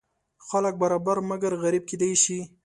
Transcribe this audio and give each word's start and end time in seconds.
خلک 0.47 0.73
برابر 0.81 1.17
مګر 1.29 1.53
غریب 1.63 1.83
کیدی 1.89 2.11
شي. 2.23 2.39